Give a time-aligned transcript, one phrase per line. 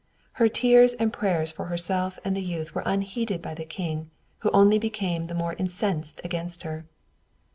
[0.41, 4.49] Her tears and prayers for herself and the youth were unheeded by the king, who
[4.49, 6.85] only became the more incensed against her.